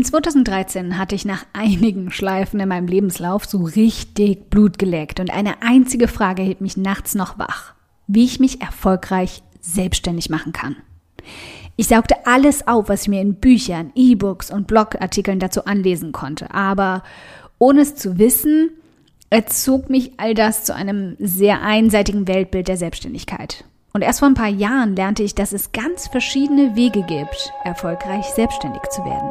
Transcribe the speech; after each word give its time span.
In 0.00 0.06
2013 0.06 0.96
hatte 0.96 1.14
ich 1.14 1.26
nach 1.26 1.44
einigen 1.52 2.10
Schleifen 2.10 2.58
in 2.58 2.70
meinem 2.70 2.86
Lebenslauf 2.86 3.44
so 3.44 3.58
richtig 3.58 4.48
Blut 4.48 4.78
geleckt 4.78 5.20
und 5.20 5.30
eine 5.30 5.60
einzige 5.60 6.08
Frage 6.08 6.40
hielt 6.40 6.62
mich 6.62 6.78
nachts 6.78 7.14
noch 7.14 7.38
wach. 7.38 7.74
Wie 8.06 8.24
ich 8.24 8.40
mich 8.40 8.62
erfolgreich 8.62 9.42
selbstständig 9.60 10.30
machen 10.30 10.54
kann. 10.54 10.76
Ich 11.76 11.88
saugte 11.88 12.14
alles 12.24 12.66
auf, 12.66 12.88
was 12.88 13.02
ich 13.02 13.08
mir 13.08 13.20
in 13.20 13.34
Büchern, 13.34 13.92
E-Books 13.94 14.50
und 14.50 14.66
Blogartikeln 14.66 15.38
dazu 15.38 15.66
anlesen 15.66 16.12
konnte, 16.12 16.50
aber 16.54 17.02
ohne 17.58 17.82
es 17.82 17.94
zu 17.94 18.16
wissen, 18.16 18.70
erzog 19.28 19.90
mich 19.90 20.12
all 20.16 20.32
das 20.32 20.64
zu 20.64 20.74
einem 20.74 21.16
sehr 21.18 21.60
einseitigen 21.60 22.26
Weltbild 22.26 22.68
der 22.68 22.78
Selbstständigkeit. 22.78 23.66
Und 23.92 24.00
erst 24.00 24.20
vor 24.20 24.28
ein 24.28 24.34
paar 24.34 24.48
Jahren 24.48 24.96
lernte 24.96 25.22
ich, 25.24 25.34
dass 25.34 25.52
es 25.52 25.72
ganz 25.72 26.08
verschiedene 26.08 26.74
Wege 26.74 27.02
gibt, 27.02 27.52
erfolgreich 27.64 28.24
selbstständig 28.34 28.80
zu 28.90 29.04
werden. 29.04 29.30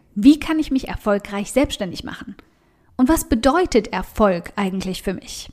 Wie 0.15 0.39
kann 0.39 0.59
ich 0.59 0.71
mich 0.71 0.87
erfolgreich 0.87 1.51
selbstständig 1.51 2.03
machen? 2.03 2.35
Und 2.97 3.09
was 3.09 3.29
bedeutet 3.29 3.87
Erfolg 3.87 4.53
eigentlich 4.55 5.01
für 5.03 5.13
mich? 5.13 5.49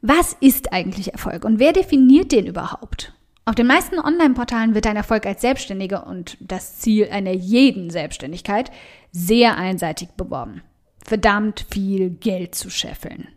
Was 0.00 0.36
ist 0.40 0.72
eigentlich 0.72 1.12
Erfolg 1.12 1.44
und 1.44 1.58
wer 1.58 1.72
definiert 1.72 2.32
den 2.32 2.46
überhaupt? 2.46 3.12
Auf 3.44 3.54
den 3.54 3.66
meisten 3.66 3.98
Online-Portalen 3.98 4.74
wird 4.74 4.84
dein 4.84 4.96
Erfolg 4.96 5.26
als 5.26 5.40
Selbstständige 5.40 6.02
und 6.04 6.36
das 6.40 6.78
Ziel 6.80 7.08
einer 7.10 7.32
jeden 7.32 7.90
Selbstständigkeit 7.90 8.70
sehr 9.10 9.56
einseitig 9.56 10.10
beworben. 10.16 10.62
Verdammt 11.02 11.64
viel 11.70 12.10
Geld 12.10 12.54
zu 12.54 12.68
scheffeln. 12.70 13.28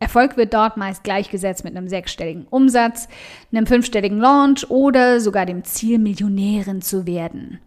Erfolg 0.00 0.36
wird 0.36 0.54
dort 0.54 0.76
meist 0.76 1.02
gleichgesetzt 1.02 1.64
mit 1.64 1.76
einem 1.76 1.88
sechsstelligen 1.88 2.46
Umsatz, 2.48 3.08
einem 3.52 3.66
fünfstelligen 3.66 4.18
Launch 4.18 4.70
oder 4.70 5.20
sogar 5.20 5.44
dem 5.44 5.64
Ziel, 5.64 5.98
Millionärin 5.98 6.82
zu 6.82 7.06
werden. 7.06 7.58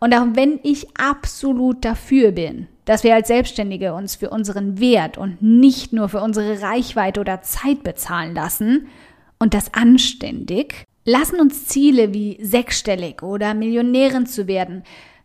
Und 0.00 0.14
auch 0.14 0.26
wenn 0.34 0.60
ich 0.62 0.86
absolut 0.98 1.84
dafür 1.84 2.32
bin, 2.32 2.68
dass 2.84 3.04
wir 3.04 3.14
als 3.14 3.28
Selbstständige 3.28 3.94
uns 3.94 4.16
für 4.16 4.30
unseren 4.30 4.80
Wert 4.80 5.18
und 5.18 5.42
nicht 5.42 5.92
nur 5.92 6.08
für 6.08 6.20
unsere 6.20 6.62
Reichweite 6.62 7.20
oder 7.20 7.42
Zeit 7.42 7.82
bezahlen 7.82 8.34
lassen 8.34 8.88
und 9.38 9.54
das 9.54 9.74
anständig, 9.74 10.84
lassen 11.04 11.40
uns 11.40 11.66
Ziele 11.66 12.14
wie 12.14 12.38
sechsstellig 12.42 13.22
oder 13.22 13.54
Millionärin 13.54 14.26
zu 14.26 14.46
werden 14.46 14.84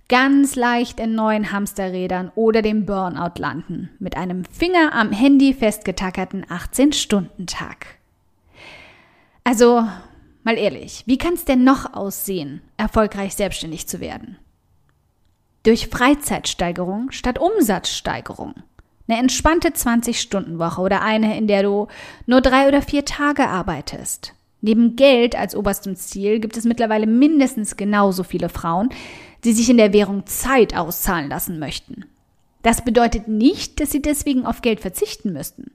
ganz 0.09 0.56
leicht 0.56 1.00
in 1.00 1.16
neuen 1.16 1.52
Hamsterrädern 1.52 2.31
oder 2.36 2.62
dem 2.62 2.86
Burnout 2.86 3.40
landen, 3.40 3.90
mit 4.00 4.18
einem 4.18 4.46
Finger 4.46 4.94
am 4.94 5.12
Handy 5.12 5.53
festgetackerten 5.53 6.46
18-Stunden-Tag. 6.46 7.86
Also, 9.44 9.86
mal 10.44 10.58
ehrlich, 10.58 11.03
wie 11.06 11.18
kann 11.18 11.34
es 11.34 11.46
denn 11.46 11.63
noch 11.63 11.94
aussehen, 11.94 12.62
erfolgreich 12.78 13.36
selbstständig 13.36 13.88
zu 13.88 14.00
werden? 14.00 14.38
durch 15.63 15.88
Freizeitsteigerung 15.88 17.12
statt 17.12 17.40
Umsatzsteigerung. 17.40 18.53
Eine 19.08 19.19
entspannte 19.19 19.69
20-Stunden-Woche 19.69 20.81
oder 20.81 21.02
eine, 21.02 21.38
in 21.38 21.47
der 21.47 21.63
du 21.63 21.88
nur 22.25 22.42
drei 22.42 22.68
oder 22.68 22.81
vier 22.81 23.06
Tage 23.06 23.47
arbeitest. 23.47 24.34
Neben 24.62 24.96
Geld 24.96 25.36
als 25.36 25.56
oberstem 25.56 25.96
Ziel 25.96 26.40
gibt 26.40 26.56
es 26.56 26.63
mittlerweile 26.63 27.06
mindestens 27.06 27.75
genauso 27.75 28.24
viele 28.24 28.47
Frauen, 28.47 28.90
die 29.44 29.54
sich 29.54 29.70
in 29.70 29.78
der 29.78 29.94
Währung 29.94 30.26
Zeit 30.26 30.76
auszahlen 30.76 31.30
lassen 31.30 31.59
möchten. 31.59 32.06
Das 32.62 32.84
bedeutet 32.84 33.28
nicht, 33.28 33.80
dass 33.80 33.92
sie 33.92 34.02
deswegen 34.02 34.46
auf 34.46 34.62
Geld 34.62 34.80
verzichten 34.80 35.34
müssten. 35.34 35.72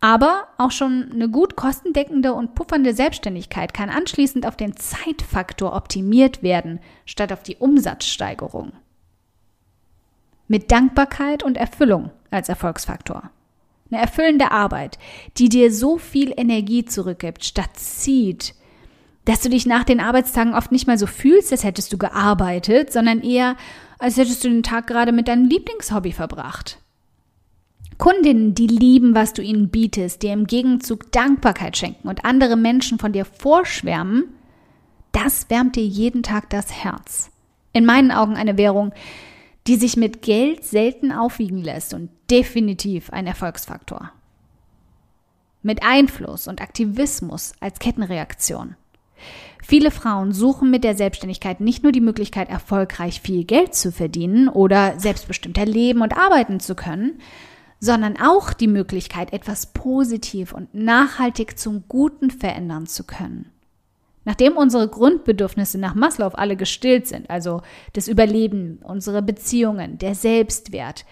Aber 0.00 0.48
auch 0.58 0.72
schon 0.72 1.10
eine 1.12 1.28
gut 1.28 1.56
kostendeckende 1.56 2.32
und 2.34 2.54
puffernde 2.54 2.94
Selbstständigkeit 2.94 3.72
kann 3.72 3.88
anschließend 3.88 4.46
auf 4.46 4.56
den 4.56 4.76
Zeitfaktor 4.76 5.74
optimiert 5.74 6.42
werden, 6.42 6.80
statt 7.06 7.32
auf 7.32 7.42
die 7.42 7.56
Umsatzsteigerung 7.56 8.72
mit 10.52 10.70
Dankbarkeit 10.70 11.42
und 11.42 11.56
Erfüllung 11.56 12.10
als 12.30 12.50
Erfolgsfaktor. 12.50 13.30
Eine 13.90 14.02
erfüllende 14.02 14.50
Arbeit, 14.50 14.98
die 15.38 15.48
dir 15.48 15.72
so 15.72 15.96
viel 15.96 16.34
Energie 16.36 16.84
zurückgibt, 16.84 17.42
statt 17.42 17.70
zieht, 17.76 18.54
dass 19.24 19.40
du 19.40 19.48
dich 19.48 19.66
nach 19.66 19.84
den 19.84 20.00
Arbeitstagen 20.00 20.54
oft 20.54 20.72
nicht 20.72 20.86
mal 20.86 20.98
so 20.98 21.06
fühlst, 21.06 21.52
als 21.52 21.64
hättest 21.64 21.92
du 21.92 21.98
gearbeitet, 21.98 22.92
sondern 22.92 23.20
eher, 23.20 23.56
als 23.98 24.16
hättest 24.16 24.44
du 24.44 24.48
den 24.48 24.62
Tag 24.62 24.86
gerade 24.86 25.12
mit 25.12 25.28
deinem 25.28 25.48
Lieblingshobby 25.48 26.12
verbracht. 26.12 26.78
Kundinnen, 27.98 28.54
die 28.54 28.66
lieben, 28.66 29.14
was 29.14 29.32
du 29.32 29.42
ihnen 29.42 29.68
bietest, 29.68 30.22
dir 30.22 30.32
im 30.32 30.46
Gegenzug 30.46 31.12
Dankbarkeit 31.12 31.76
schenken 31.76 32.08
und 32.08 32.24
andere 32.24 32.56
Menschen 32.56 32.98
von 32.98 33.12
dir 33.12 33.24
vorschwärmen, 33.24 34.24
das 35.12 35.48
wärmt 35.50 35.76
dir 35.76 35.84
jeden 35.84 36.22
Tag 36.22 36.50
das 36.50 36.72
Herz. 36.72 37.30
In 37.72 37.84
meinen 37.84 38.10
Augen 38.10 38.36
eine 38.36 38.56
Währung, 38.56 38.92
die 39.66 39.76
sich 39.76 39.96
mit 39.96 40.22
Geld 40.22 40.64
selten 40.64 41.12
aufwiegen 41.12 41.62
lässt 41.62 41.94
und 41.94 42.10
definitiv 42.30 43.10
ein 43.10 43.26
Erfolgsfaktor. 43.26 44.10
Mit 45.62 45.84
Einfluss 45.84 46.48
und 46.48 46.60
Aktivismus 46.60 47.52
als 47.60 47.78
Kettenreaktion. 47.78 48.74
Viele 49.62 49.90
Frauen 49.90 50.32
suchen 50.32 50.70
mit 50.70 50.84
der 50.84 50.96
Selbstständigkeit 50.96 51.60
nicht 51.60 51.82
nur 51.82 51.92
die 51.92 52.00
Möglichkeit, 52.00 52.48
erfolgreich 52.50 53.20
viel 53.20 53.44
Geld 53.44 53.74
zu 53.74 53.92
verdienen 53.92 54.48
oder 54.48 54.98
selbstbestimmter 54.98 55.64
leben 55.64 56.02
und 56.02 56.16
arbeiten 56.16 56.60
zu 56.60 56.74
können, 56.74 57.20
sondern 57.78 58.16
auch 58.20 58.52
die 58.52 58.68
Möglichkeit, 58.68 59.32
etwas 59.32 59.72
positiv 59.72 60.52
und 60.52 60.74
nachhaltig 60.74 61.58
zum 61.58 61.84
Guten 61.88 62.30
verändern 62.30 62.86
zu 62.86 63.04
können. 63.04 63.50
Nachdem 64.24 64.56
unsere 64.56 64.88
Grundbedürfnisse 64.88 65.78
nach 65.78 65.94
Maslow 65.94 66.32
alle 66.34 66.56
gestillt 66.56 67.08
sind, 67.08 67.28
also 67.28 67.62
das 67.92 68.06
Überleben, 68.06 68.78
unsere 68.84 69.20
Beziehungen, 69.20 69.98
der 69.98 70.14
Selbstwert, 70.14 71.04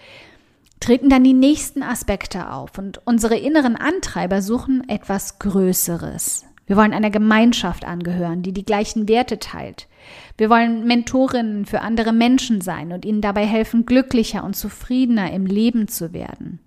treten 0.79 1.09
dann 1.09 1.23
die 1.23 1.33
nächsten 1.33 1.83
Aspekte 1.83 2.51
auf 2.51 2.77
und 2.77 3.01
unsere 3.05 3.37
inneren 3.37 3.75
Antreiber 3.75 4.41
suchen 4.41 4.87
etwas 4.87 5.39
Größeres. 5.39 6.45
Wir 6.71 6.77
wollen 6.77 6.93
einer 6.93 7.09
Gemeinschaft 7.09 7.83
angehören, 7.83 8.43
die 8.43 8.53
die 8.53 8.63
gleichen 8.63 9.09
Werte 9.09 9.39
teilt. 9.39 9.89
Wir 10.37 10.49
wollen 10.49 10.87
Mentorinnen 10.87 11.65
für 11.65 11.81
andere 11.81 12.13
Menschen 12.13 12.61
sein 12.61 12.93
und 12.93 13.03
ihnen 13.03 13.19
dabei 13.19 13.45
helfen, 13.45 13.85
glücklicher 13.85 14.45
und 14.45 14.55
zufriedener 14.55 15.33
im 15.33 15.45
Leben 15.45 15.89
zu 15.89 16.13
werden. 16.13 16.61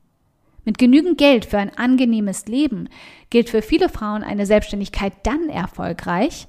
Mit 0.67 0.77
genügend 0.77 1.17
Geld 1.17 1.47
für 1.47 1.57
ein 1.57 1.75
angenehmes 1.75 2.45
Leben 2.45 2.91
gilt 3.31 3.49
für 3.49 3.63
viele 3.63 3.89
Frauen 3.89 4.23
eine 4.23 4.45
Selbstständigkeit 4.45 5.15
dann 5.23 5.49
erfolgreich, 5.49 6.49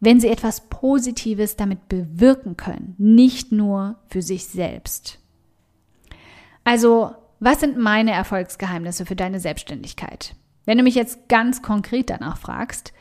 wenn 0.00 0.20
sie 0.20 0.28
etwas 0.28 0.68
Positives 0.68 1.56
damit 1.56 1.88
bewirken 1.88 2.58
können, 2.58 2.96
nicht 2.98 3.50
nur 3.50 3.96
für 4.08 4.20
sich 4.20 4.44
selbst. 4.44 5.20
Also, 6.64 7.12
was 7.38 7.60
sind 7.60 7.78
meine 7.78 8.12
Erfolgsgeheimnisse 8.12 9.06
für 9.06 9.16
deine 9.16 9.40
Selbstständigkeit? 9.40 10.34
Wenn 10.64 10.78
du 10.78 10.84
mich 10.84 10.94
jetzt 10.94 11.28
ganz 11.28 11.62
konkret 11.62 12.10
danach 12.10 12.36
fragst, 12.36 12.92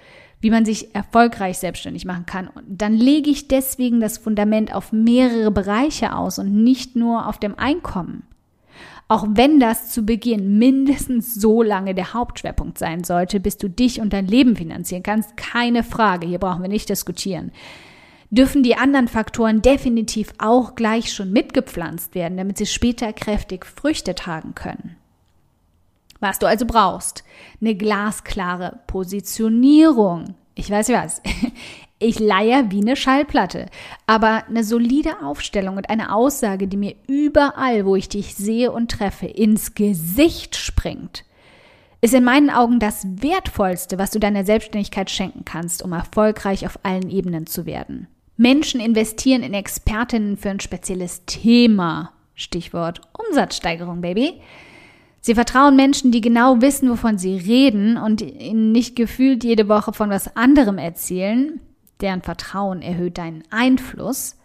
wie 0.42 0.52
man 0.52 0.66
sich 0.66 0.96
erfolgreich 0.96 1.58
selbstständig 1.58 2.06
machen 2.06 2.26
kann, 2.26 2.50
dann 2.68 2.94
lege 2.94 3.30
ich 3.30 3.48
deswegen 3.48 4.00
das 4.00 4.18
Fundament 4.18 4.74
auf 4.74 4.92
mehrere 4.94 5.52
Bereiche 5.52 6.16
aus 6.16 6.40
und 6.40 6.64
nicht 6.64 6.96
nur 6.96 7.28
auf 7.28 7.38
dem 7.40 7.58
Einkommen. 7.60 8.24
Auch 9.12 9.26
wenn 9.28 9.60
das 9.60 9.90
zu 9.90 10.04
Beginn 10.04 10.60
mindestens 10.60 11.34
so 11.34 11.64
lange 11.64 11.96
der 11.96 12.14
Hauptschwerpunkt 12.14 12.78
sein 12.78 13.04
sollte, 13.04 13.40
bis 13.40 13.58
du 13.58 13.68
dich 13.68 14.00
und 14.00 14.14
dein 14.14 14.28
Leben 14.28 14.56
finanzieren 14.56 15.02
kannst, 15.02 15.36
keine 15.36 15.84
Frage, 15.84 16.28
hier 16.28 16.38
brauchen 16.38 16.62
wir 16.62 16.70
nicht 16.70 16.90
diskutieren. 16.90 17.52
dürfen 18.30 18.62
die 18.62 18.76
anderen 18.76 19.08
Faktoren 19.08 19.64
definitiv 19.64 20.32
auch 20.38 20.76
gleich 20.76 21.12
schon 21.12 21.32
mitgepflanzt 21.34 22.14
werden, 22.14 22.38
damit 22.38 22.60
sie 22.60 22.68
später 22.68 23.12
kräftig 23.12 23.66
Früchte 23.66 24.14
tragen 24.14 24.54
können. 24.54 24.96
Was 26.20 26.40
du 26.40 26.48
also 26.48 26.66
brauchst, 26.66 27.24
eine 27.62 27.76
glasklare 27.76 28.80
Positionierung. 28.88 30.36
Ich 30.56 30.70
weiß 30.70 30.90
was. 30.90 31.22
Ich 32.02 32.18
leier 32.18 32.72
wie 32.72 32.80
eine 32.80 32.96
Schallplatte, 32.96 33.66
aber 34.08 34.46
eine 34.48 34.64
solide 34.64 35.22
Aufstellung 35.22 35.76
und 35.76 35.90
eine 35.90 36.16
Aussage, 36.16 36.70
die 36.70 36.78
mir 36.78 36.96
überall, 37.08 37.86
wo 37.86 37.98
ich 37.98 38.08
dich 38.08 38.36
sehe 38.36 38.72
und 38.72 38.90
treffe, 38.90 39.26
ins 39.26 39.76
Gesicht 39.76 40.56
springt, 40.56 41.26
ist 42.00 42.14
in 42.14 42.24
meinen 42.24 42.50
Augen 42.50 42.80
das 42.80 43.06
Wertvollste, 43.06 44.00
was 44.00 44.12
du 44.12 44.20
deiner 44.20 44.46
Selbstständigkeit 44.46 45.10
schenken 45.10 45.44
kannst, 45.44 45.84
um 45.84 45.92
erfolgreich 45.92 46.66
auf 46.66 46.80
allen 46.84 47.10
Ebenen 47.10 47.48
zu 47.48 47.66
werden. 47.66 48.08
Menschen 48.38 48.80
investieren 48.80 49.44
in 49.44 49.54
Expertinnen 49.54 50.38
für 50.38 50.52
ein 50.52 50.62
spezielles 50.62 51.26
Thema. 51.26 52.14
Stichwort 52.34 53.02
Umsatzsteigerung, 53.28 54.00
Baby. 54.00 54.40
Sie 55.22 55.36
vertrauen 55.36 55.76
Menschen, 55.76 56.12
die 56.12 56.22
genau 56.22 56.62
wissen, 56.62 56.90
wovon 56.90 57.18
sie 57.18 57.38
reden 57.38 57.98
und 57.98 58.22
ihnen 58.22 58.72
nicht 58.72 58.96
gefühlt 58.96 59.44
jede 59.44 59.68
Woche 59.68 59.94
von 59.94 60.10
was 60.10 60.36
anderem 60.36 60.78
erzählen. 60.78 61.60
Deren 62.02 62.22
Vertrauen 62.22 62.82
erhöht 62.82 63.18
deinen 63.18 63.44
Einfluss. 63.50 64.38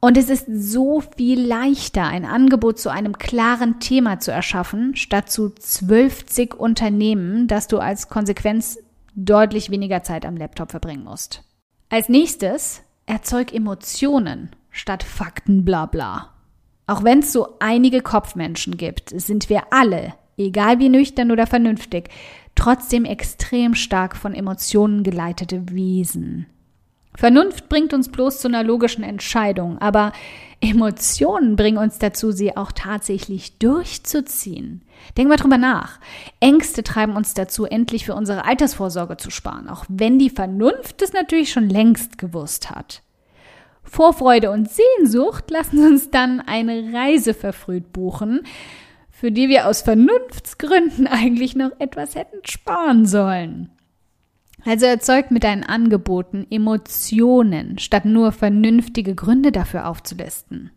Und 0.00 0.16
es 0.16 0.30
ist 0.30 0.46
so 0.48 1.02
viel 1.14 1.46
leichter, 1.46 2.04
ein 2.06 2.24
Angebot 2.24 2.78
zu 2.78 2.88
einem 2.88 3.18
klaren 3.18 3.80
Thema 3.80 4.18
zu 4.18 4.32
erschaffen, 4.32 4.96
statt 4.96 5.30
zu 5.30 5.50
zwölfzig 5.50 6.54
Unternehmen, 6.58 7.46
das 7.48 7.68
du 7.68 7.78
als 7.78 8.08
Konsequenz 8.08 8.78
deutlich 9.14 9.70
weniger 9.70 10.02
Zeit 10.02 10.24
am 10.24 10.38
Laptop 10.38 10.70
verbringen 10.70 11.04
musst. 11.04 11.42
Als 11.90 12.08
nächstes 12.08 12.80
erzeug 13.04 13.52
Emotionen 13.52 14.50
statt 14.70 15.02
Fakten 15.02 15.66
bla 15.66 15.84
bla. 15.84 16.29
Auch 16.90 17.04
wenn 17.04 17.20
es 17.20 17.32
so 17.32 17.54
einige 17.60 18.00
Kopfmenschen 18.00 18.76
gibt, 18.76 19.10
sind 19.10 19.48
wir 19.48 19.72
alle, 19.72 20.14
egal 20.36 20.80
wie 20.80 20.88
nüchtern 20.88 21.30
oder 21.30 21.46
vernünftig, 21.46 22.08
trotzdem 22.56 23.04
extrem 23.04 23.76
stark 23.76 24.16
von 24.16 24.34
Emotionen 24.34 25.04
geleitete 25.04 25.70
Wesen. 25.70 26.46
Vernunft 27.14 27.68
bringt 27.68 27.94
uns 27.94 28.08
bloß 28.08 28.40
zu 28.40 28.48
einer 28.48 28.64
logischen 28.64 29.04
Entscheidung, 29.04 29.78
aber 29.78 30.12
Emotionen 30.60 31.54
bringen 31.54 31.78
uns 31.78 32.00
dazu, 32.00 32.32
sie 32.32 32.56
auch 32.56 32.72
tatsächlich 32.72 33.58
durchzuziehen. 33.60 34.82
Denk 35.16 35.28
mal 35.28 35.36
drüber 35.36 35.58
nach. 35.58 36.00
Ängste 36.40 36.82
treiben 36.82 37.14
uns 37.14 37.34
dazu, 37.34 37.66
endlich 37.66 38.04
für 38.04 38.16
unsere 38.16 38.46
Altersvorsorge 38.46 39.16
zu 39.16 39.30
sparen, 39.30 39.68
auch 39.68 39.84
wenn 39.88 40.18
die 40.18 40.30
Vernunft 40.30 41.02
es 41.02 41.12
natürlich 41.12 41.52
schon 41.52 41.68
längst 41.68 42.18
gewusst 42.18 42.68
hat. 42.68 43.04
Vorfreude 43.90 44.52
und 44.52 44.70
Sehnsucht 44.70 45.50
lassen 45.50 45.84
uns 45.84 46.10
dann 46.10 46.40
eine 46.40 46.92
Reise 46.94 47.34
verfrüht 47.34 47.92
buchen, 47.92 48.42
für 49.10 49.32
die 49.32 49.48
wir 49.48 49.66
aus 49.66 49.82
Vernunftsgründen 49.82 51.08
eigentlich 51.08 51.56
noch 51.56 51.72
etwas 51.80 52.14
hätten 52.14 52.38
sparen 52.44 53.04
sollen. 53.04 53.68
Also 54.64 54.86
erzeugt 54.86 55.32
mit 55.32 55.42
deinen 55.42 55.64
Angeboten 55.64 56.46
Emotionen, 56.50 57.78
statt 57.78 58.04
nur 58.04 58.30
vernünftige 58.30 59.16
Gründe 59.16 59.50
dafür 59.50 59.88
aufzulisten. 59.88 60.70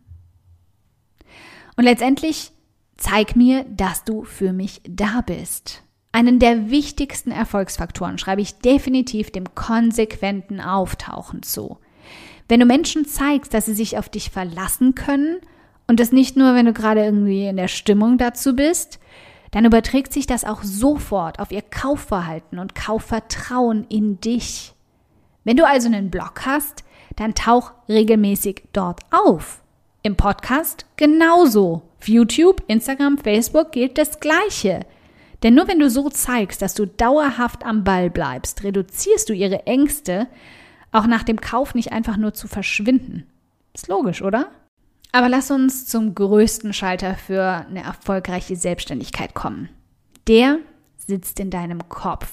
Und 1.76 1.84
letztendlich 1.84 2.50
zeig 2.96 3.36
mir, 3.36 3.64
dass 3.64 4.02
du 4.02 4.24
für 4.24 4.52
mich 4.52 4.80
da 4.88 5.20
bist. 5.20 5.84
Einen 6.10 6.40
der 6.40 6.68
wichtigsten 6.68 7.30
Erfolgsfaktoren 7.30 8.18
schreibe 8.18 8.42
ich 8.42 8.58
definitiv 8.58 9.30
dem 9.30 9.54
konsequenten 9.54 10.60
Auftauchen 10.60 11.44
zu. 11.44 11.78
Wenn 12.48 12.60
du 12.60 12.66
Menschen 12.66 13.06
zeigst, 13.06 13.54
dass 13.54 13.66
sie 13.66 13.74
sich 13.74 13.96
auf 13.96 14.08
dich 14.08 14.30
verlassen 14.30 14.94
können 14.94 15.38
und 15.86 16.00
das 16.00 16.12
nicht 16.12 16.36
nur, 16.36 16.54
wenn 16.54 16.66
du 16.66 16.72
gerade 16.72 17.04
irgendwie 17.04 17.46
in 17.46 17.56
der 17.56 17.68
Stimmung 17.68 18.18
dazu 18.18 18.54
bist, 18.54 18.98
dann 19.50 19.64
überträgt 19.64 20.12
sich 20.12 20.26
das 20.26 20.44
auch 20.44 20.62
sofort 20.62 21.38
auf 21.38 21.52
ihr 21.52 21.62
Kaufverhalten 21.62 22.58
und 22.58 22.74
Kaufvertrauen 22.74 23.86
in 23.88 24.20
dich. 24.20 24.74
Wenn 25.44 25.56
du 25.56 25.66
also 25.66 25.86
einen 25.86 26.10
Blog 26.10 26.44
hast, 26.44 26.84
dann 27.16 27.34
tauch 27.34 27.72
regelmäßig 27.88 28.64
dort 28.72 29.00
auf. 29.10 29.62
Im 30.02 30.16
Podcast 30.16 30.86
genauso. 30.96 31.82
Auf 32.00 32.08
YouTube, 32.08 32.62
Instagram, 32.66 33.16
Facebook 33.16 33.72
gilt 33.72 33.96
das 33.96 34.20
Gleiche. 34.20 34.80
Denn 35.42 35.54
nur 35.54 35.68
wenn 35.68 35.78
du 35.78 35.88
so 35.88 36.10
zeigst, 36.10 36.60
dass 36.60 36.74
du 36.74 36.86
dauerhaft 36.86 37.64
am 37.64 37.84
Ball 37.84 38.10
bleibst, 38.10 38.64
reduzierst 38.64 39.28
du 39.28 39.34
ihre 39.34 39.66
Ängste, 39.66 40.26
auch 40.94 41.06
nach 41.06 41.24
dem 41.24 41.40
Kauf 41.40 41.74
nicht 41.74 41.92
einfach 41.92 42.16
nur 42.16 42.34
zu 42.34 42.48
verschwinden. 42.48 43.26
Ist 43.74 43.88
logisch, 43.88 44.22
oder? 44.22 44.48
Aber 45.12 45.28
lass 45.28 45.50
uns 45.50 45.86
zum 45.86 46.14
größten 46.14 46.72
Schalter 46.72 47.14
für 47.14 47.66
eine 47.68 47.82
erfolgreiche 47.82 48.56
Selbstständigkeit 48.56 49.34
kommen. 49.34 49.68
Der 50.28 50.58
sitzt 50.96 51.40
in 51.40 51.50
deinem 51.50 51.88
Kopf. 51.88 52.32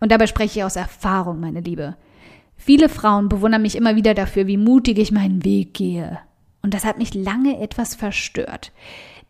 Und 0.00 0.12
dabei 0.12 0.26
spreche 0.26 0.58
ich 0.58 0.64
aus 0.64 0.76
Erfahrung, 0.76 1.40
meine 1.40 1.60
Liebe. 1.60 1.96
Viele 2.56 2.88
Frauen 2.88 3.28
bewundern 3.28 3.62
mich 3.62 3.76
immer 3.76 3.96
wieder 3.96 4.14
dafür, 4.14 4.46
wie 4.46 4.56
mutig 4.56 4.98
ich 4.98 5.12
meinen 5.12 5.44
Weg 5.44 5.74
gehe. 5.74 6.18
Und 6.62 6.74
das 6.74 6.84
hat 6.84 6.98
mich 6.98 7.14
lange 7.14 7.60
etwas 7.60 7.94
verstört. 7.94 8.72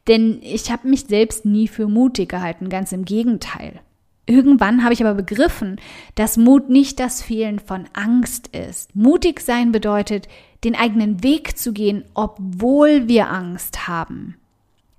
Denn 0.08 0.40
ich 0.42 0.70
habe 0.70 0.88
mich 0.88 1.06
selbst 1.06 1.44
nie 1.44 1.68
für 1.68 1.88
mutig 1.88 2.30
gehalten, 2.30 2.68
ganz 2.68 2.92
im 2.92 3.04
Gegenteil. 3.04 3.80
Irgendwann 4.26 4.84
habe 4.84 4.94
ich 4.94 5.04
aber 5.04 5.14
begriffen, 5.14 5.80
dass 6.14 6.36
Mut 6.36 6.70
nicht 6.70 7.00
das 7.00 7.22
Fehlen 7.22 7.58
von 7.58 7.86
Angst 7.92 8.48
ist. 8.48 8.94
Mutig 8.94 9.40
sein 9.40 9.72
bedeutet, 9.72 10.28
den 10.62 10.76
eigenen 10.76 11.24
Weg 11.24 11.58
zu 11.58 11.72
gehen, 11.72 12.04
obwohl 12.14 13.08
wir 13.08 13.30
Angst 13.30 13.88
haben. 13.88 14.36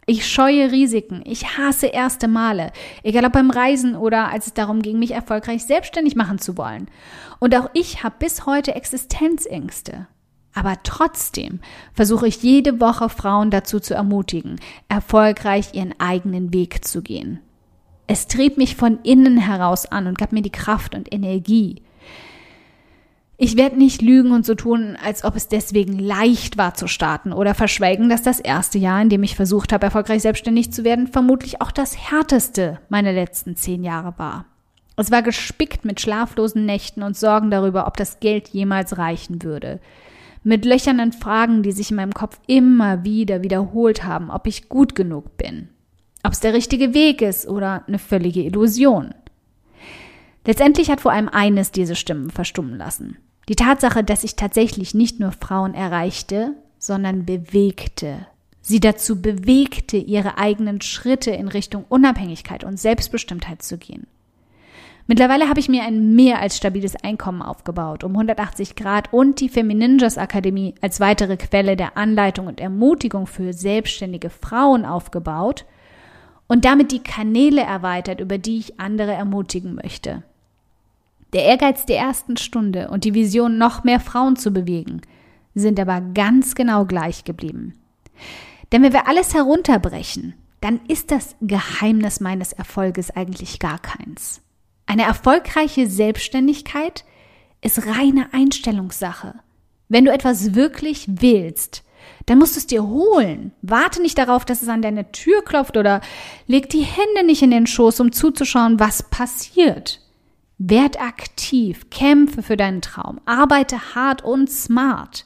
Ich 0.05 0.27
scheue 0.27 0.69
Risiken, 0.73 1.21
ich 1.23 1.57
hasse 1.57 1.87
erste 1.87 2.27
Male, 2.27 2.73
egal 3.03 3.23
ob 3.23 3.31
beim 3.31 3.49
Reisen 3.49 3.95
oder 3.95 4.29
als 4.29 4.47
es 4.47 4.53
darum 4.53 4.81
ging, 4.81 4.99
mich 4.99 5.11
erfolgreich 5.11 5.63
selbstständig 5.63 6.17
machen 6.17 6.39
zu 6.39 6.57
wollen. 6.57 6.89
Und 7.39 7.55
auch 7.55 7.69
ich 7.73 8.03
habe 8.03 8.15
bis 8.19 8.45
heute 8.45 8.75
Existenzängste. 8.75 10.07
Aber 10.53 10.75
trotzdem 10.83 11.61
versuche 11.93 12.27
ich 12.27 12.43
jede 12.43 12.81
Woche 12.81 13.07
Frauen 13.07 13.49
dazu 13.49 13.79
zu 13.79 13.93
ermutigen, 13.93 14.59
erfolgreich 14.89 15.73
ihren 15.73 15.97
eigenen 15.99 16.53
Weg 16.53 16.85
zu 16.85 17.01
gehen. 17.01 17.39
Es 18.07 18.27
trieb 18.27 18.57
mich 18.57 18.75
von 18.75 18.99
innen 19.03 19.37
heraus 19.37 19.85
an 19.85 20.07
und 20.07 20.17
gab 20.17 20.31
mir 20.31 20.41
die 20.41 20.51
Kraft 20.51 20.95
und 20.95 21.13
Energie. 21.13 21.81
Ich 23.37 23.57
werde 23.57 23.77
nicht 23.77 24.01
lügen 24.01 24.31
und 24.31 24.45
so 24.45 24.55
tun, 24.55 24.95
als 25.03 25.23
ob 25.23 25.35
es 25.35 25.47
deswegen 25.47 25.97
leicht 25.97 26.57
war 26.57 26.75
zu 26.75 26.87
starten 26.87 27.33
oder 27.33 27.55
verschweigen, 27.55 28.07
dass 28.07 28.21
das 28.21 28.39
erste 28.39 28.77
Jahr, 28.77 29.01
in 29.01 29.09
dem 29.09 29.23
ich 29.23 29.35
versucht 29.35 29.73
habe, 29.73 29.85
erfolgreich 29.85 30.21
selbstständig 30.21 30.71
zu 30.71 30.83
werden, 30.83 31.07
vermutlich 31.07 31.59
auch 31.61 31.71
das 31.71 31.97
härteste 31.97 32.79
meiner 32.89 33.11
letzten 33.11 33.55
zehn 33.55 33.83
Jahre 33.83 34.13
war. 34.17 34.45
Es 34.95 35.09
war 35.09 35.23
gespickt 35.23 35.85
mit 35.85 35.99
schlaflosen 35.99 36.65
Nächten 36.65 37.01
und 37.01 37.17
Sorgen 37.17 37.49
darüber, 37.49 37.87
ob 37.87 37.97
das 37.97 38.19
Geld 38.19 38.49
jemals 38.49 38.97
reichen 38.97 39.41
würde. 39.41 39.79
Mit 40.43 40.65
löchernen 40.65 41.13
Fragen, 41.13 41.63
die 41.63 41.71
sich 41.71 41.89
in 41.89 41.97
meinem 41.97 42.13
Kopf 42.13 42.39
immer 42.47 43.03
wieder 43.03 43.41
wiederholt 43.41 44.03
haben, 44.03 44.29
ob 44.29 44.45
ich 44.45 44.69
gut 44.69 44.93
genug 44.93 45.37
bin, 45.37 45.69
ob 46.23 46.33
es 46.33 46.39
der 46.39 46.53
richtige 46.53 46.93
Weg 46.93 47.21
ist 47.21 47.47
oder 47.47 47.83
eine 47.87 47.99
völlige 47.99 48.41
Illusion. 48.41 49.13
Letztendlich 50.45 50.89
hat 50.89 51.01
vor 51.01 51.11
allem 51.11 51.29
eines 51.29 51.71
diese 51.71 51.95
Stimmen 51.95 52.29
verstummen 52.29 52.77
lassen. 52.77 53.17
Die 53.49 53.55
Tatsache, 53.55 54.03
dass 54.03 54.23
ich 54.23 54.35
tatsächlich 54.35 54.93
nicht 54.93 55.19
nur 55.19 55.31
Frauen 55.33 55.73
erreichte, 55.73 56.55
sondern 56.79 57.25
bewegte. 57.25 58.27
Sie 58.61 58.79
dazu 58.79 59.21
bewegte, 59.21 59.97
ihre 59.97 60.37
eigenen 60.37 60.79
Schritte 60.79 61.31
in 61.31 61.49
Richtung 61.49 61.85
Unabhängigkeit 61.89 62.63
und 62.63 62.79
Selbstbestimmtheit 62.79 63.61
zu 63.61 63.77
gehen. 63.77 64.07
Mittlerweile 65.05 65.49
habe 65.49 65.59
ich 65.59 65.67
mir 65.67 65.83
ein 65.83 66.15
mehr 66.15 66.39
als 66.39 66.55
stabiles 66.55 66.95
Einkommen 66.95 67.41
aufgebaut, 67.41 68.05
um 68.05 68.13
180 68.13 68.75
Grad 68.75 69.11
und 69.11 69.41
die 69.41 69.49
Femininjas 69.49 70.17
Akademie 70.17 70.75
als 70.79 71.01
weitere 71.01 71.35
Quelle 71.35 71.75
der 71.75 71.97
Anleitung 71.97 72.47
und 72.47 72.61
Ermutigung 72.61 73.27
für 73.27 73.51
selbstständige 73.51 74.29
Frauen 74.29 74.85
aufgebaut 74.85 75.65
und 76.53 76.65
damit 76.65 76.91
die 76.91 77.01
Kanäle 77.01 77.61
erweitert, 77.61 78.19
über 78.19 78.37
die 78.37 78.59
ich 78.59 78.79
andere 78.79 79.11
ermutigen 79.11 79.73
möchte. 79.73 80.21
Der 81.33 81.45
Ehrgeiz 81.45 81.87
der 81.87 81.97
ersten 81.97 82.37
Stunde 82.37 82.89
und 82.89 83.05
die 83.05 83.15
Vision, 83.15 83.57
noch 83.57 83.83
mehr 83.83 83.99
Frauen 83.99 84.35
zu 84.35 84.51
bewegen, 84.51 85.01
sind 85.55 85.79
aber 85.79 85.99
ganz 85.99 86.53
genau 86.53 86.85
gleich 86.85 87.23
geblieben. 87.23 87.73
Denn 88.71 88.83
wenn 88.83 88.93
wir 88.93 89.07
alles 89.07 89.33
herunterbrechen, 89.33 90.35
dann 90.61 90.79
ist 90.87 91.09
das 91.09 91.35
Geheimnis 91.41 92.19
meines 92.19 92.53
Erfolges 92.53 93.09
eigentlich 93.09 93.57
gar 93.57 93.79
keins. 93.79 94.39
Eine 94.85 95.05
erfolgreiche 95.05 95.87
Selbstständigkeit 95.87 97.03
ist 97.61 97.87
reine 97.87 98.31
Einstellungssache. 98.31 99.33
Wenn 99.89 100.05
du 100.05 100.13
etwas 100.13 100.53
wirklich 100.53 101.07
willst, 101.07 101.83
dann 102.25 102.39
musst 102.39 102.55
du 102.55 102.59
es 102.59 102.67
dir 102.67 102.83
holen. 102.83 103.51
Warte 103.61 104.01
nicht 104.01 104.17
darauf, 104.17 104.45
dass 104.45 104.61
es 104.61 104.69
an 104.69 104.81
deine 104.81 105.11
Tür 105.11 105.43
klopft 105.43 105.77
oder 105.77 106.01
leg 106.47 106.69
die 106.69 106.83
Hände 106.83 107.25
nicht 107.25 107.41
in 107.41 107.51
den 107.51 107.67
Schoß, 107.67 107.99
um 107.99 108.11
zuzuschauen, 108.11 108.79
was 108.79 109.03
passiert. 109.03 109.99
Werd 110.57 111.01
aktiv, 111.01 111.89
kämpfe 111.89 112.43
für 112.43 112.57
deinen 112.57 112.81
Traum, 112.81 113.19
arbeite 113.25 113.95
hart 113.95 114.23
und 114.23 114.49
smart. 114.49 115.25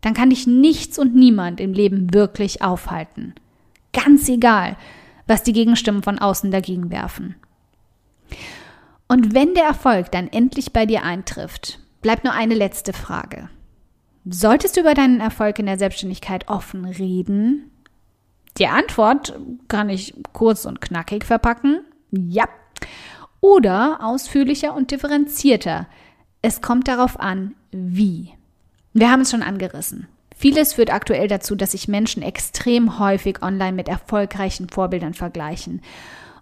Dann 0.00 0.14
kann 0.14 0.30
dich 0.30 0.46
nichts 0.46 0.98
und 0.98 1.14
niemand 1.14 1.60
im 1.60 1.72
Leben 1.72 2.14
wirklich 2.14 2.62
aufhalten. 2.62 3.34
Ganz 3.92 4.28
egal, 4.28 4.76
was 5.26 5.42
die 5.42 5.52
Gegenstimmen 5.52 6.02
von 6.02 6.18
außen 6.18 6.50
dagegen 6.50 6.90
werfen. 6.90 7.36
Und 9.08 9.34
wenn 9.34 9.54
der 9.54 9.64
Erfolg 9.64 10.12
dann 10.12 10.28
endlich 10.28 10.72
bei 10.72 10.86
dir 10.86 11.02
eintrifft, 11.02 11.80
bleibt 12.00 12.24
nur 12.24 12.32
eine 12.32 12.54
letzte 12.54 12.92
Frage. 12.92 13.48
Solltest 14.32 14.76
du 14.76 14.82
über 14.82 14.94
deinen 14.94 15.20
Erfolg 15.20 15.58
in 15.58 15.66
der 15.66 15.78
Selbstständigkeit 15.78 16.48
offen 16.48 16.84
reden? 16.84 17.70
Die 18.58 18.68
Antwort 18.68 19.36
kann 19.66 19.88
ich 19.88 20.14
kurz 20.32 20.66
und 20.66 20.80
knackig 20.80 21.24
verpacken. 21.24 21.80
Ja. 22.12 22.48
Oder 23.40 23.98
ausführlicher 24.02 24.74
und 24.74 24.92
differenzierter. 24.92 25.88
Es 26.42 26.60
kommt 26.60 26.86
darauf 26.86 27.18
an, 27.18 27.54
wie. 27.72 28.30
Wir 28.92 29.10
haben 29.10 29.22
es 29.22 29.30
schon 29.30 29.42
angerissen. 29.42 30.06
Vieles 30.36 30.74
führt 30.74 30.92
aktuell 30.92 31.26
dazu, 31.26 31.56
dass 31.56 31.72
sich 31.72 31.88
Menschen 31.88 32.22
extrem 32.22 32.98
häufig 33.00 33.42
online 33.42 33.72
mit 33.72 33.88
erfolgreichen 33.88 34.68
Vorbildern 34.68 35.14
vergleichen 35.14 35.82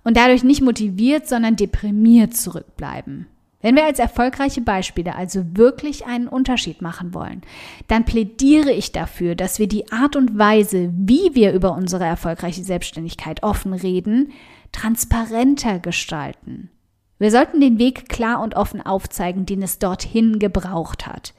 und 0.05 0.17
dadurch 0.17 0.45
nicht 0.45 0.61
motiviert, 0.61 1.27
sondern 1.27 1.57
deprimiert 1.57 2.37
zurückbleiben. 2.37 3.27
Wenn 3.61 3.75
wir 3.75 3.85
als 3.85 3.99
erfolgreiche 3.99 4.61
Beispiele 4.61 5.17
also 5.17 5.43
wirklich 5.57 6.07
einen 6.07 6.29
Unterschied 6.29 6.81
machen 6.81 7.13
wollen, 7.13 7.43
dann 7.89 8.05
plädiere 8.05 8.71
ich 8.71 8.93
dafür, 8.93 9.35
dass 9.35 9.59
wir 9.59 9.67
die 9.67 9.91
Art 9.91 10.15
und 10.15 10.39
Weise, 10.39 10.93
wie 10.95 11.35
wir 11.35 11.53
über 11.53 11.73
unsere 11.73 12.05
erfolgreiche 12.05 12.63
Selbstständigkeit 12.63 13.43
offen 13.43 13.73
reden, 13.73 14.33
transparenter 14.71 15.81
gestalten. 15.81 16.71
Wir 17.19 17.33
sollten 17.33 17.61
den 17.61 17.81
Weg 17.81 18.09
klar 18.09 18.41
und 18.43 18.55
offen 18.55 18.81
aufzeigen, 18.81 19.45
den 19.45 19.63
es 19.63 19.81
dorthin 19.81 20.39
gebraucht 20.39 21.09
hat. 21.09 21.35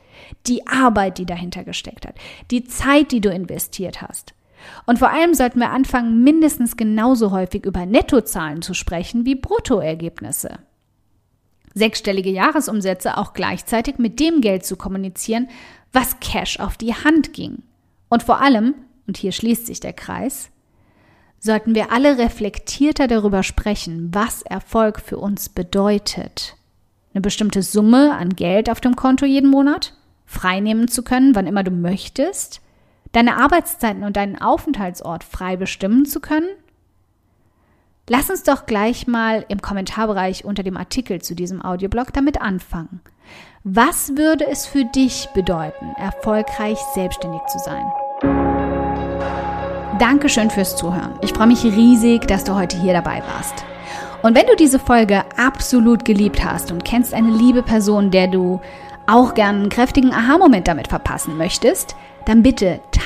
Die 0.45 0.67
Arbeit, 0.67 1.19
die 1.19 1.25
dahinter 1.25 1.63
gesteckt 1.63 2.05
hat, 2.05 2.15
die 2.51 2.65
Zeit, 2.65 3.13
die 3.13 3.21
du 3.21 3.31
investiert 3.31 4.01
hast. 4.01 4.33
Und 4.85 4.99
vor 4.99 5.09
allem 5.09 5.33
sollten 5.33 5.59
wir 5.59 5.69
anfangen, 5.69 6.21
mindestens 6.21 6.75
genauso 6.75 7.31
häufig 7.31 7.65
über 7.65 7.85
Nettozahlen 7.85 8.61
zu 8.61 8.73
sprechen 8.73 9.25
wie 9.25 9.35
Bruttoergebnisse 9.35 10.59
sechsstellige 11.73 12.29
Jahresumsätze 12.29 13.17
auch 13.17 13.33
gleichzeitig 13.33 13.97
mit 13.97 14.19
dem 14.19 14.41
Geld 14.41 14.65
zu 14.65 14.75
kommunizieren, 14.75 15.49
was 15.91 16.19
Cash 16.19 16.59
auf 16.59 16.77
die 16.77 16.93
Hand 16.93 17.33
ging. 17.33 17.63
Und 18.09 18.23
vor 18.23 18.41
allem, 18.41 18.75
und 19.07 19.17
hier 19.17 19.31
schließt 19.31 19.65
sich 19.67 19.79
der 19.79 19.93
Kreis, 19.93 20.49
sollten 21.39 21.73
wir 21.75 21.91
alle 21.91 22.17
reflektierter 22.17 23.07
darüber 23.07 23.43
sprechen, 23.43 24.09
was 24.13 24.41
Erfolg 24.41 24.99
für 24.99 25.17
uns 25.17 25.49
bedeutet. 25.49 26.55
Eine 27.13 27.21
bestimmte 27.21 27.63
Summe 27.63 28.15
an 28.15 28.35
Geld 28.35 28.69
auf 28.69 28.81
dem 28.81 28.95
Konto 28.95 29.25
jeden 29.25 29.49
Monat, 29.49 29.93
freinehmen 30.25 30.87
zu 30.87 31.03
können, 31.03 31.33
wann 31.33 31.47
immer 31.47 31.63
du 31.63 31.71
möchtest, 31.71 32.61
deine 33.13 33.37
Arbeitszeiten 33.37 34.03
und 34.03 34.15
deinen 34.15 34.39
Aufenthaltsort 34.39 35.23
frei 35.23 35.55
bestimmen 35.55 36.05
zu 36.05 36.19
können 36.19 36.49
Lass 38.11 38.31
uns 38.31 38.41
doch 38.41 38.65
gleich 38.65 39.05
mal 39.05 39.45
im 39.49 39.61
Kommentarbereich 39.61 40.43
unter 40.43 40.63
dem 40.63 40.77
Artikel 40.77 41.21
zu 41.21 41.35
diesem 41.35 41.61
Audioblog 41.61 42.11
damit 42.11 42.41
anfangen. 42.41 43.01
Was 43.63 44.17
würde 44.17 44.47
es 44.47 44.65
für 44.65 44.83
dich 44.83 45.29
bedeuten, 45.35 45.93
erfolgreich 45.95 46.79
selbstständig 46.95 47.41
zu 47.45 47.59
sein? 47.59 47.85
Dankeschön 49.99 50.49
fürs 50.49 50.75
Zuhören. 50.75 51.19
Ich 51.21 51.33
freue 51.33 51.45
mich 51.45 51.63
riesig, 51.63 52.27
dass 52.27 52.43
du 52.43 52.55
heute 52.55 52.81
hier 52.81 52.93
dabei 52.93 53.21
warst. 53.35 53.63
Und 54.23 54.35
wenn 54.35 54.47
du 54.47 54.55
diese 54.55 54.79
Folge 54.79 55.23
absolut 55.37 56.03
geliebt 56.03 56.43
hast 56.43 56.71
und 56.71 56.83
kennst 56.83 57.13
eine 57.13 57.29
liebe 57.29 57.61
Person, 57.61 58.09
der 58.09 58.25
du 58.25 58.59
auch 59.05 59.35
gern 59.35 59.57
einen 59.57 59.69
kräftigen 59.69 60.13
Aha-Moment 60.13 60.67
damit 60.67 60.87
verpassen 60.87 61.37
möchtest, 61.37 61.95
dann 62.25 62.41
bitte 62.41 62.79